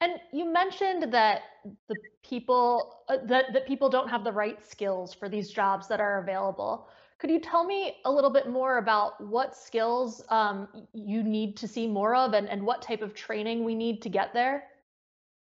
[0.00, 1.42] And you mentioned that
[1.88, 6.00] the people uh, that that people don't have the right skills for these jobs that
[6.00, 6.88] are available.
[7.18, 11.66] Could you tell me a little bit more about what skills um, you need to
[11.66, 14.64] see more of and, and what type of training we need to get there?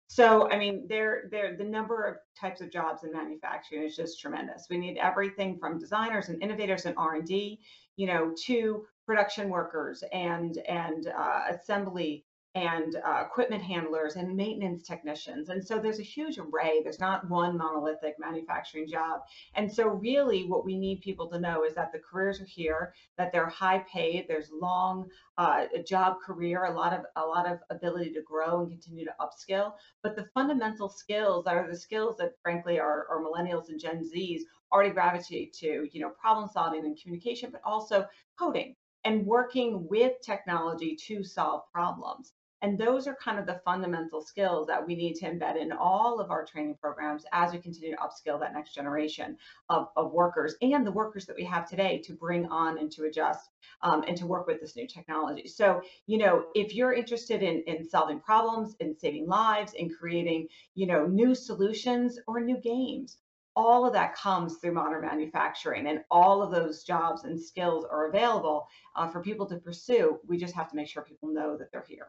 [0.06, 4.20] So, I mean, there, there, the number of types of jobs in manufacturing is just
[4.20, 4.66] tremendous.
[4.68, 7.60] We need everything from designers and innovators and R and D,
[7.96, 12.24] you know, to production workers and and uh, assembly
[12.56, 15.50] and uh, equipment handlers and maintenance technicians.
[15.50, 16.80] And so there's a huge array.
[16.82, 19.20] There's not one monolithic manufacturing job.
[19.54, 22.92] And so really what we need people to know is that the careers are here,
[23.16, 25.08] that they're high paid, there's long
[25.38, 29.14] uh, job career, a lot of a lot of ability to grow and continue to
[29.20, 29.74] upskill.
[30.02, 34.02] But the fundamental skills that are the skills that frankly our, our millennials and Gen
[34.02, 34.40] Zs
[34.72, 40.14] already gravitate to, you know, problem solving and communication, but also coding and working with
[40.20, 42.32] technology to solve problems.
[42.62, 46.20] And those are kind of the fundamental skills that we need to embed in all
[46.20, 49.36] of our training programs as we continue to upskill that next generation
[49.68, 53.04] of, of workers and the workers that we have today to bring on and to
[53.04, 53.48] adjust
[53.82, 55.48] um, and to work with this new technology.
[55.48, 60.48] So, you know, if you're interested in, in solving problems, in saving lives, in creating,
[60.74, 63.16] you know, new solutions or new games,
[63.56, 68.08] all of that comes through modern manufacturing and all of those jobs and skills are
[68.08, 70.18] available uh, for people to pursue.
[70.26, 72.08] We just have to make sure people know that they're here.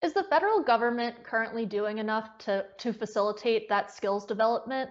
[0.00, 4.90] Is the federal government currently doing enough to, to facilitate that skills development?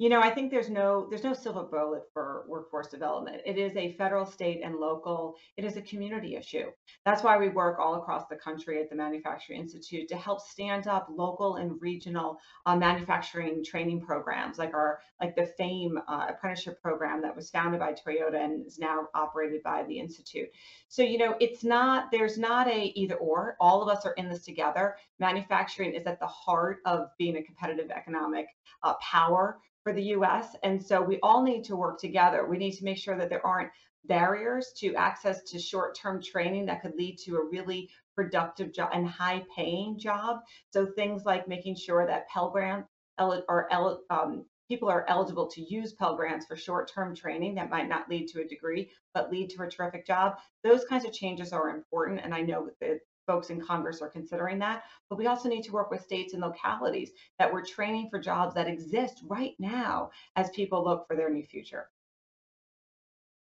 [0.00, 3.42] You know, I think there's no there's no silver bullet for workforce development.
[3.44, 5.34] It is a federal, state, and local.
[5.58, 6.70] It is a community issue.
[7.04, 10.86] That's why we work all across the country at the Manufacturing Institute to help stand
[10.86, 16.80] up local and regional uh, manufacturing training programs, like our like the FAME uh, apprenticeship
[16.80, 20.48] program that was founded by Toyota and is now operated by the institute.
[20.88, 23.58] So you know, it's not there's not a either or.
[23.60, 24.96] All of us are in this together.
[25.18, 28.46] Manufacturing is at the heart of being a competitive economic
[28.82, 30.56] uh, power for the US.
[30.62, 32.46] And so we all need to work together.
[32.46, 33.70] We need to make sure that there aren't
[34.04, 38.90] barriers to access to short term training that could lead to a really productive job
[38.92, 40.40] and high paying job.
[40.70, 42.86] So things like making sure that Pell Grant
[43.18, 43.68] or
[44.10, 48.08] um, people are eligible to use Pell Grants for short term training that might not
[48.08, 50.36] lead to a degree, but lead to a terrific job.
[50.62, 52.20] Those kinds of changes are important.
[52.22, 54.84] And I know that folks in Congress are considering that.
[55.08, 58.54] But we also need to work with states and localities that we're training for jobs
[58.54, 61.88] that exist right now as people look for their new future.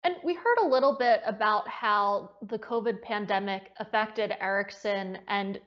[0.04, 5.58] And we heard a little bit about how the COVID pandemic affected Ericsson and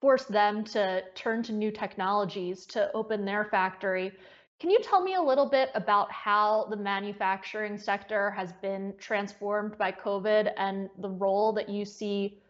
[0.00, 4.12] forced them to turn to new technologies to open their factory.
[4.60, 9.78] Can you tell me a little bit about how the manufacturing sector has been transformed
[9.78, 12.40] by COVID and the role that you see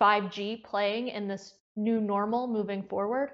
[0.00, 3.30] 5G playing in this new normal moving forward?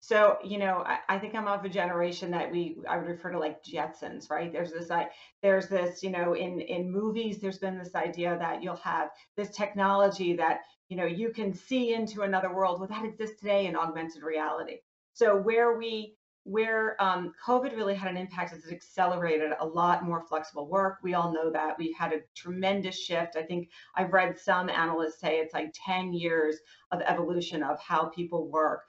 [0.00, 3.32] So, you know, I, I, think I'm of a generation that we I would refer
[3.32, 4.52] to like Jetsons, right?
[4.52, 5.08] There's this I
[5.42, 9.50] there's this, you know, in in movies, there's been this idea that you'll have this
[9.50, 12.78] technology that, you know, you can see into another world.
[12.78, 14.78] Well, that exists today in augmented reality.
[15.14, 16.14] So where we
[16.48, 20.96] where um, COVID really had an impact is it accelerated a lot more flexible work.
[21.02, 21.76] We all know that.
[21.78, 23.36] We've had a tremendous shift.
[23.36, 26.56] I think I've read some analysts say it's like 10 years
[26.90, 28.84] of evolution of how people work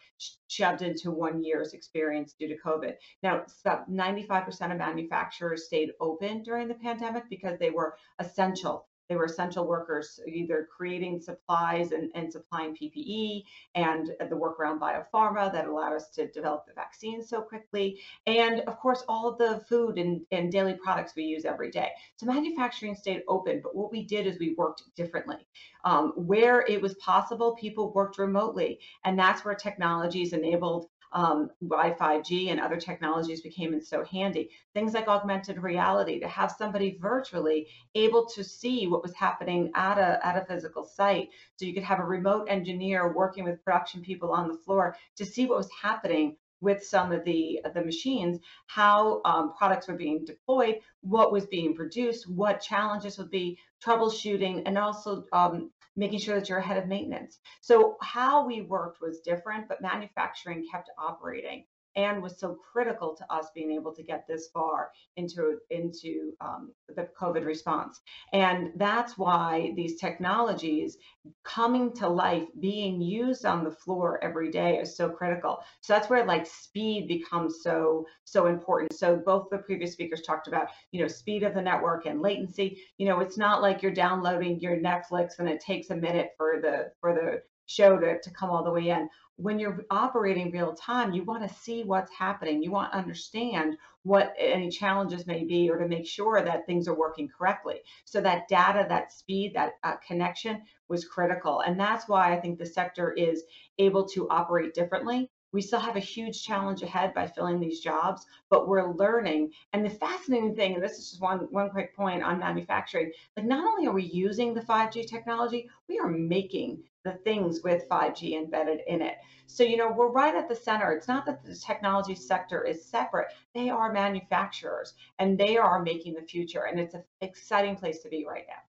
[0.47, 2.93] shoved into one year's experience due to COVID.
[3.23, 9.15] Now, about 95% of manufacturers stayed open during the pandemic because they were essential they
[9.15, 13.43] were essential workers, either creating supplies and, and supplying PPE
[13.75, 17.99] and the work around biopharma that allowed us to develop the vaccine so quickly.
[18.27, 21.89] And of course, all of the food and, and daily products we use every day.
[22.17, 25.47] So manufacturing stayed open, but what we did is we worked differently.
[25.85, 28.79] Um, where it was possible, people worked remotely.
[29.05, 34.49] And that's where technologies enabled um, 5G and other technologies became so handy.
[34.73, 39.97] Things like augmented reality, to have somebody virtually able to see what was happening at
[39.97, 41.29] a, at a physical site.
[41.55, 45.25] So you could have a remote engineer working with production people on the floor to
[45.25, 50.25] see what was happening with some of the the machines, how um, products were being
[50.25, 56.35] deployed, what was being produced, what challenges would be, troubleshooting, and also um, making sure
[56.39, 57.39] that you're ahead of maintenance.
[57.61, 61.65] So how we worked was different, but manufacturing kept operating
[61.99, 66.71] and was so critical to us being able to get this far into into um,
[66.95, 67.99] the COVID response.
[68.31, 70.97] And that's why these technologies
[71.43, 75.59] coming to life, being used on the floor every day is so critical.
[75.81, 78.93] So that's where like speed becomes so so important.
[78.93, 82.81] So both the previous speakers talked about you know speed of the network and latency.
[82.97, 86.61] You know, it's not like you're downloading your Netflix and it takes a minute for
[86.61, 89.09] the for the show to, to come all the way in.
[89.41, 92.61] When you're operating real time, you want to see what's happening.
[92.61, 96.89] You want to understand what any challenges may be or to make sure that things
[96.89, 97.81] are working correctly.
[98.03, 101.61] So that data, that speed, that uh, connection was critical.
[101.61, 103.43] And that's why I think the sector is
[103.77, 108.25] able to operate differently we still have a huge challenge ahead by filling these jobs,
[108.49, 109.51] but we're learning.
[109.73, 113.45] And the fascinating thing, and this is just one, one quick point on manufacturing, like
[113.45, 118.33] not only are we using the 5G technology, we are making the things with 5G
[118.37, 119.15] embedded in it.
[119.47, 120.91] So, you know, we're right at the center.
[120.91, 123.27] It's not that the technology sector is separate.
[123.55, 126.65] They are manufacturers and they are making the future.
[126.69, 128.61] And it's an exciting place to be right now.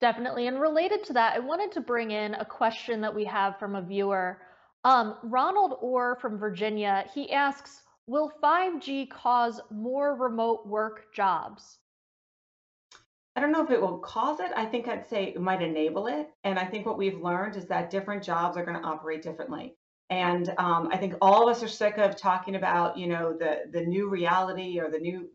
[0.00, 0.48] Definitely.
[0.48, 3.76] And related to that, I wanted to bring in a question that we have from
[3.76, 4.38] a viewer.
[4.84, 11.78] Um, Ronald Orr from Virginia, he asks, will 5G cause more remote work jobs?
[13.34, 14.50] I don't know if it will cause it.
[14.54, 16.28] I think I'd say it might enable it.
[16.44, 19.76] And I think what we've learned is that different jobs are going to operate differently.
[20.10, 23.60] And um, I think all of us are sick of talking about, you know, the
[23.70, 25.30] the new reality or the new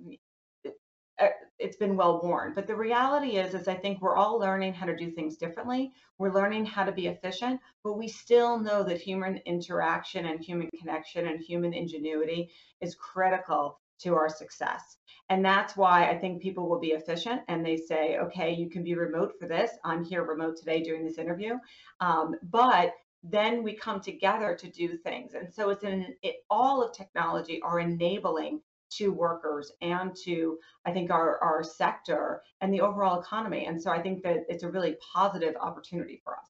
[1.20, 1.28] uh,
[1.60, 2.53] it's been well worn.
[2.53, 5.91] But the reality is, is I think we're all learning how to do things differently.
[6.18, 10.70] We're learning how to be efficient, but we still know that human interaction and human
[10.80, 12.51] connection and human ingenuity
[12.82, 14.97] is critical to our success.
[15.30, 18.84] And that's why I think people will be efficient and they say, okay, you can
[18.84, 19.72] be remote for this.
[19.84, 21.55] I'm here remote today doing this interview.
[21.99, 22.93] Um, but
[23.24, 25.34] then we come together to do things.
[25.34, 30.91] And so it's in it, all of technology are enabling to workers and to i
[30.91, 33.65] think our, our sector and the overall economy.
[33.65, 36.45] And so i think that it's a really positive opportunity for us.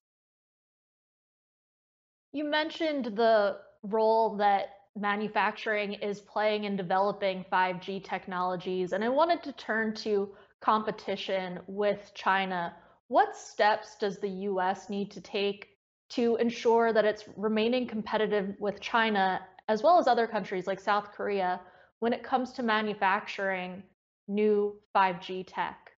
[2.32, 9.42] You mentioned the role that manufacturing is playing in developing 5g technologies and i wanted
[9.44, 10.28] to turn to
[10.60, 12.74] competition with china.
[13.06, 15.68] What steps does the us need to take
[16.10, 21.12] to ensure that it's remaining competitive with china as well as other countries like south
[21.12, 21.60] korea
[22.00, 23.82] when it comes to manufacturing
[24.28, 25.92] new 5G tech?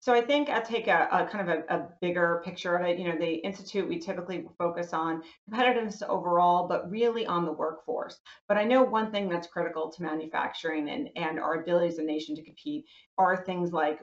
[0.00, 2.98] So I think I'll take a, a kind of a, a, bigger picture of it.
[2.98, 8.20] You know, the institute we typically focus on competitiveness overall, but really on the workforce.
[8.46, 12.04] But I know one thing that's critical to manufacturing and, and our ability as a
[12.04, 12.84] nation to compete
[13.18, 13.98] are things like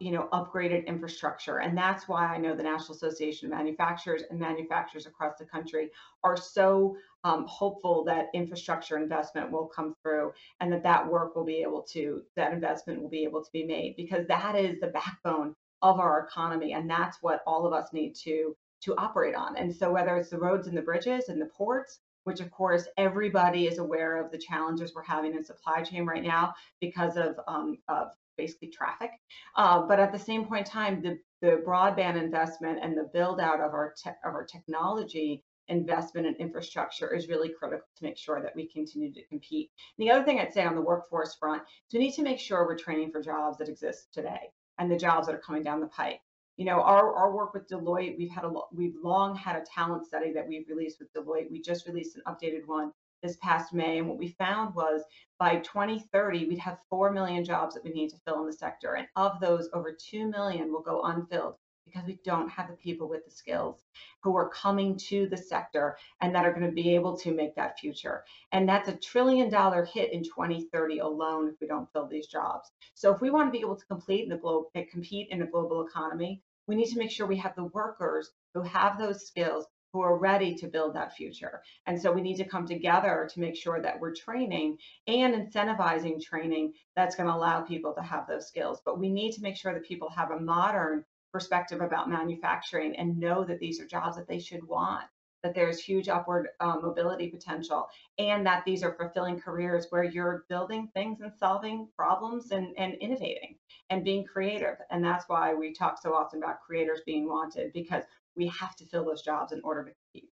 [0.00, 1.58] you know upgraded infrastructure.
[1.58, 5.90] And that's why i know the national association of manufacturers and manufacturers across the country
[6.22, 11.44] are so um, hopeful that infrastructure investment will come through and that that work will
[11.44, 14.88] be able to that investment will be able to be made because that is the
[14.88, 19.56] backbone of our economy and that's what all of us need to to operate on.
[19.56, 22.88] And so whether it's the roads and the bridges and the ports which of course
[22.96, 27.38] everybody is aware of the challenges we're having in supply chain right now because of,
[27.46, 29.10] um, of basically traffic.
[29.56, 33.40] Uh, but at the same point in time, the, the broadband investment and the build
[33.40, 38.18] out of our, te- of our technology investment and infrastructure is really critical to make
[38.18, 39.70] sure that we continue to compete.
[39.98, 42.38] And the other thing I'd say on the workforce front is we need to make
[42.38, 45.80] sure we're training for jobs that exist today and the jobs that are coming down
[45.80, 46.20] the pike.
[46.56, 50.06] You know, our, our work with Deloitte, we've had a we've long had a talent
[50.06, 51.50] study that we've released with Deloitte.
[51.50, 52.92] We just released an updated one
[53.24, 53.98] this past May.
[53.98, 55.02] And what we found was
[55.38, 58.94] by 2030, we'd have 4 million jobs that we need to fill in the sector.
[58.94, 61.56] And of those, over 2 million will go unfilled
[61.86, 63.82] because we don't have the people with the skills
[64.22, 67.54] who are coming to the sector and that are going to be able to make
[67.54, 68.24] that future.
[68.52, 72.70] And that's a trillion dollar hit in 2030 alone if we don't fill these jobs.
[72.94, 75.46] So if we want to be able to complete in the globe, compete in a
[75.46, 79.66] global economy, we need to make sure we have the workers who have those skills
[79.94, 81.62] who are ready to build that future.
[81.86, 86.20] And so we need to come together to make sure that we're training and incentivizing
[86.20, 88.82] training that's going to allow people to have those skills.
[88.84, 93.20] But we need to make sure that people have a modern perspective about manufacturing and
[93.20, 95.04] know that these are jobs that they should want
[95.44, 97.86] that there's huge upward uh, mobility potential
[98.18, 102.94] and that these are fulfilling careers where you're building things and solving problems and, and
[102.94, 103.54] innovating
[103.90, 108.04] and being creative and that's why we talk so often about creators being wanted because
[108.36, 110.30] we have to fill those jobs in order to compete.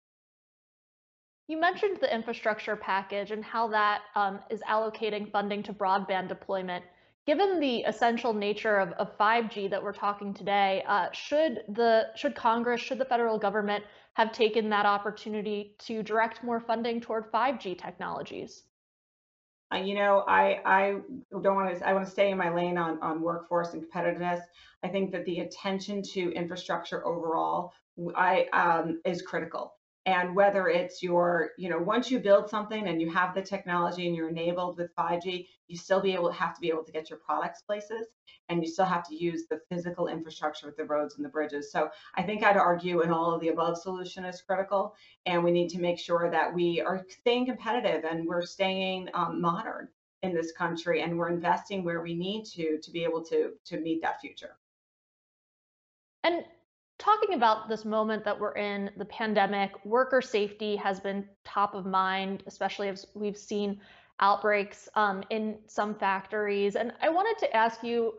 [1.48, 6.84] You mentioned the infrastructure package and how that um, is allocating funding to broadband deployment.
[7.28, 12.36] Given the essential nature of, of 5G that we're talking today, uh, should the should
[12.36, 13.84] Congress, should the federal government
[14.14, 18.64] have taken that opportunity to direct more funding toward 5G technologies?
[19.74, 20.96] Uh, you know, I I
[21.42, 21.88] don't want to.
[21.88, 24.42] I want to stay in my lane on on workforce and competitiveness.
[24.84, 27.74] I think that the attention to infrastructure overall
[28.16, 29.74] I um, is critical.
[30.08, 34.06] And whether it's your, you know, once you build something and you have the technology
[34.06, 37.10] and you're enabled with 5G, you still be able have to be able to get
[37.10, 38.06] your products places
[38.50, 41.72] and you still have to use the physical infrastructure with the roads and the bridges.
[41.72, 44.94] So I think I'd argue an all of the above solution is critical.
[45.26, 49.42] And we need to make sure that we are staying competitive and we're staying um,
[49.42, 49.88] modern
[50.22, 53.80] in this country and we're investing where we need to to be able to to
[53.80, 54.58] meet that future.
[56.24, 56.44] And
[56.98, 61.86] talking about this moment that we're in, the pandemic, worker safety has been top of
[61.86, 63.80] mind, especially as we've seen
[64.20, 66.76] outbreaks um, in some factories.
[66.76, 68.14] And I wanted to ask you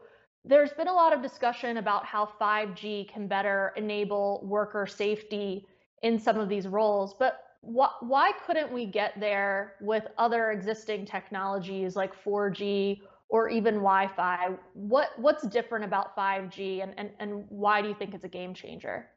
[0.45, 5.67] there's been a lot of discussion about how 5G can better enable worker safety
[6.03, 11.07] in some of these roles, but wh- why couldn't we get there with other existing
[11.07, 14.51] technologies like 4G or even Wi-Fi.
[14.75, 18.55] What what's different about 5G and, and, and why do you think it's a game
[18.55, 19.09] changer?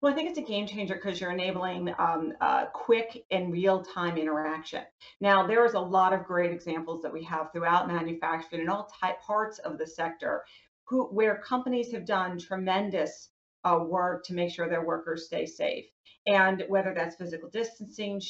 [0.00, 3.82] Well, I think it's a game changer because you're enabling um, uh, quick and real
[3.82, 4.82] time interaction.
[5.20, 8.90] Now, there is a lot of great examples that we have throughout manufacturing and all
[8.98, 10.44] type parts of the sector
[10.84, 13.28] who, where companies have done tremendous
[13.64, 15.84] uh, work to make sure their workers stay safe.
[16.26, 18.22] And whether that's physical distancing,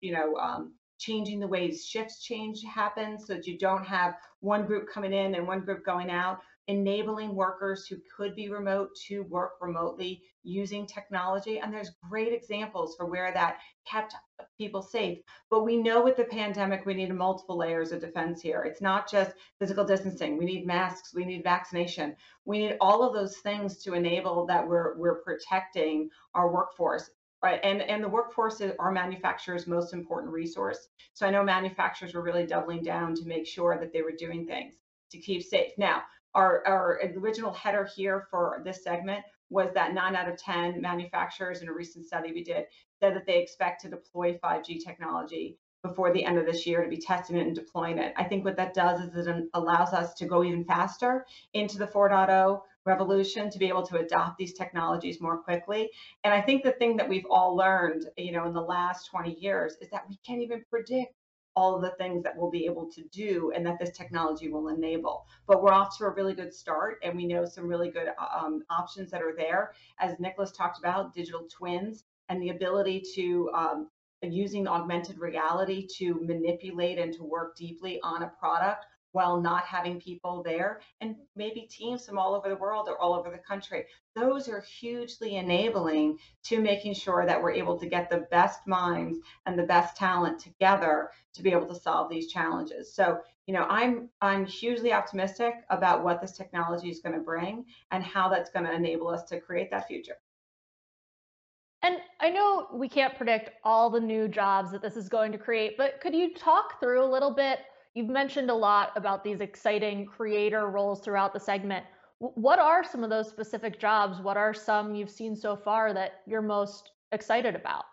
[0.00, 4.66] you know, um, changing the ways shifts change happen so that you don't have one
[4.66, 9.22] group coming in and one group going out, enabling workers who could be remote to
[9.24, 11.58] work remotely using technology.
[11.58, 14.14] And there's great examples for where that kept
[14.56, 15.18] people safe.
[15.50, 18.62] But we know with the pandemic, we need multiple layers of defense here.
[18.62, 20.36] It's not just physical distancing.
[20.36, 21.14] We need masks.
[21.14, 22.14] We need vaccination.
[22.44, 27.10] We need all of those things to enable that we're, we're protecting our workforce
[27.42, 27.60] right?
[27.62, 30.88] And and the workforce is our manufacturer's most important resource.
[31.14, 34.46] So I know manufacturers were really doubling down to make sure that they were doing
[34.46, 34.74] things
[35.10, 35.72] to keep safe.
[35.78, 36.02] Now,
[36.34, 41.60] our our original header here for this segment was that nine out of 10 manufacturers
[41.60, 42.66] in a recent study we did
[43.00, 46.90] said that they expect to deploy 5G technology before the end of this year to
[46.90, 48.12] be testing it and deploying it.
[48.16, 51.24] I think what that does is it um, allows us to go even faster
[51.54, 55.90] into the 4.0 revolution to be able to adopt these technologies more quickly.
[56.24, 59.34] And I think the thing that we've all learned, you know, in the last 20
[59.34, 61.14] years is that we can't even predict
[61.56, 64.68] all of the things that we'll be able to do and that this technology will
[64.68, 65.26] enable.
[65.46, 68.62] But we're off to a really good start and we know some really good um,
[68.70, 69.72] options that are there.
[69.98, 73.88] As Nicholas talked about, digital twins and the ability to um,
[74.22, 80.00] using augmented reality to manipulate and to work deeply on a product while not having
[80.00, 83.84] people there and maybe teams from all over the world or all over the country.
[84.14, 89.18] Those are hugely enabling to making sure that we're able to get the best minds
[89.46, 92.92] and the best talent together to be able to solve these challenges.
[92.94, 97.64] So, you know, I'm I'm hugely optimistic about what this technology is going to bring
[97.90, 100.16] and how that's going to enable us to create that future.
[101.82, 105.38] And I know we can't predict all the new jobs that this is going to
[105.38, 107.60] create, but could you talk through a little bit
[107.94, 111.84] You've mentioned a lot about these exciting creator roles throughout the segment.
[112.18, 114.20] What are some of those specific jobs?
[114.20, 117.84] What are some you've seen so far that you're most excited about?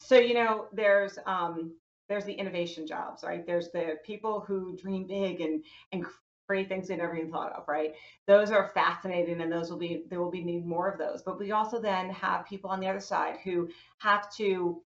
[0.00, 1.72] So you know, there's um,
[2.08, 3.46] there's the innovation jobs, right?
[3.46, 6.06] There's the people who dream big and and
[6.48, 7.92] create things they never even thought of, right?
[8.26, 11.22] Those are fascinating, and those will be there will be need more of those.
[11.22, 13.68] But we also then have people on the other side who
[13.98, 14.82] have to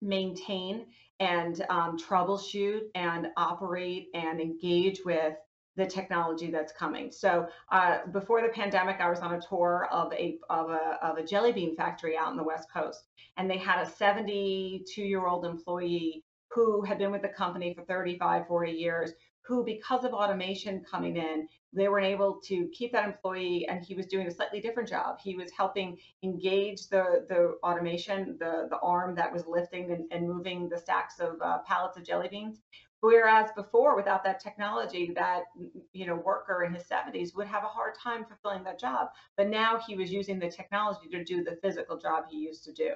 [0.00, 0.86] maintain
[1.22, 5.34] and um, troubleshoot and operate and engage with
[5.76, 7.12] the technology that's coming.
[7.12, 11.18] So uh, before the pandemic, I was on a tour of a, of a of
[11.18, 13.04] a jelly bean factory out in the West Coast,
[13.36, 17.84] and they had a 72 year old employee who had been with the company for
[17.84, 19.12] 35, 40 years,
[19.42, 23.94] who, because of automation coming in, they were able to keep that employee and he
[23.94, 25.18] was doing a slightly different job.
[25.22, 30.28] He was helping engage the, the automation, the, the arm that was lifting and, and
[30.28, 32.60] moving the stacks of uh, pallets of jelly beans.
[33.02, 35.42] Whereas before, without that technology, that
[35.92, 39.08] you know worker in his 70s would have a hard time fulfilling that job.
[39.36, 42.72] But now he was using the technology to do the physical job he used to
[42.72, 42.90] do.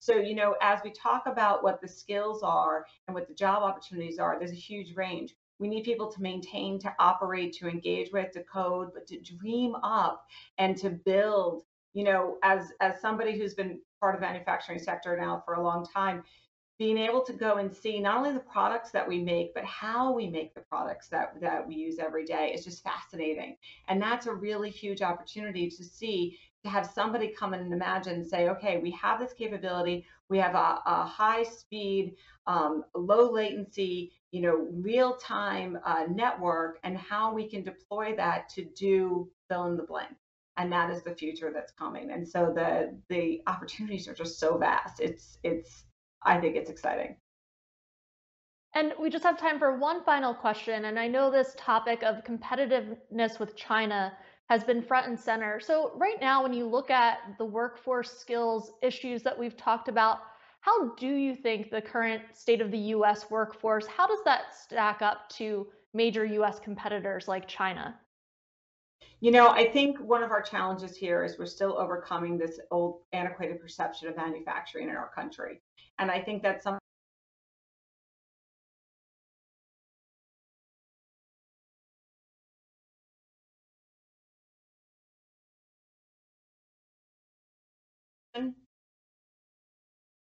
[0.00, 3.62] So you know, as we talk about what the skills are and what the job
[3.62, 5.36] opportunities are, there's a huge range.
[5.62, 9.74] We need people to maintain, to operate, to engage with, to code, but to dream
[9.82, 10.26] up
[10.58, 11.62] and to build.
[11.94, 15.62] You know, as as somebody who's been part of the manufacturing sector now for a
[15.62, 16.24] long time,
[16.78, 20.12] being able to go and see not only the products that we make, but how
[20.12, 23.56] we make the products that, that we use every day is just fascinating.
[23.88, 28.14] And that's a really huge opportunity to see, to have somebody come in and imagine
[28.14, 33.30] and say, okay, we have this capability, we have a, a high speed, um, low
[33.30, 39.30] latency, you know, real time uh, network, and how we can deploy that to do
[39.48, 40.16] fill in the blank.
[40.56, 42.10] and that is the future that's coming.
[42.10, 45.00] And so the the opportunities are just so vast.
[45.00, 45.84] It's it's
[46.22, 47.16] I think it's exciting.
[48.74, 50.86] And we just have time for one final question.
[50.86, 54.12] And I know this topic of competitiveness with China
[54.48, 55.60] has been front and center.
[55.60, 60.18] So, right now, when you look at the workforce skills issues that we've talked about,
[60.62, 65.02] how do you think the current state of the US workforce, how does that stack
[65.02, 67.98] up to major US competitors like China?
[69.20, 73.00] You know, I think one of our challenges here is we're still overcoming this old
[73.12, 75.60] antiquated perception of manufacturing in our country.
[75.98, 76.81] And I think that's something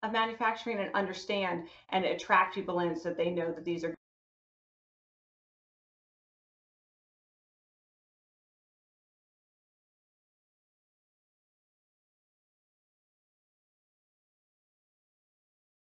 [0.03, 3.93] of manufacturing and understand and attract people in so that they know that these are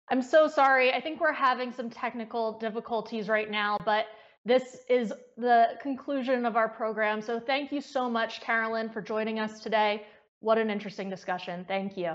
[0.09, 0.93] I'm so sorry.
[0.93, 4.07] I think we're having some technical difficulties right now, but
[4.45, 7.21] this is the conclusion of our program.
[7.21, 10.07] So thank you so much, Carolyn, for joining us today.
[10.39, 11.65] What an interesting discussion.
[11.67, 12.15] Thank you.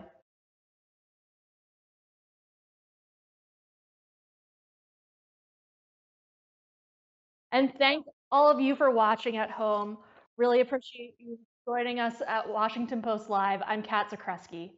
[7.52, 9.98] And thank all of you for watching at home.
[10.38, 11.38] Really appreciate you
[11.68, 13.62] joining us at Washington Post Live.
[13.66, 14.72] I'm Cat Zakrzewski.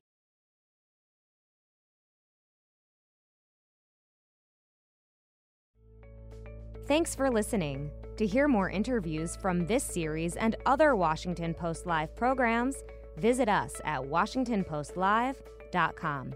[6.88, 7.90] Thanks for listening.
[8.18, 12.76] To hear more interviews from this series and other Washington Post Live programs,
[13.18, 16.34] visit us at WashingtonPostLive.com.